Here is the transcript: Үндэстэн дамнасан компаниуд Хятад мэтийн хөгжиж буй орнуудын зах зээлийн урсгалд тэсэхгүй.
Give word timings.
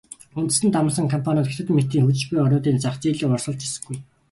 Үндэстэн 0.39 0.69
дамнасан 0.75 1.07
компаниуд 1.13 1.49
Хятад 1.49 1.69
мэтийн 1.75 2.03
хөгжиж 2.05 2.23
буй 2.27 2.39
орнуудын 2.45 2.81
зах 2.83 2.95
зээлийн 3.01 3.33
урсгалд 3.33 3.61
тэсэхгүй. 3.61 3.97